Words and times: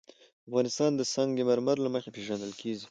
افغانستان 0.47 0.91
د 0.95 1.01
سنگ 1.13 1.35
مرمر 1.49 1.77
له 1.85 1.89
مخې 1.95 2.09
پېژندل 2.15 2.51
کېږي. 2.59 2.79